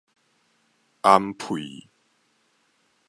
[1.03, 1.87] 腌屁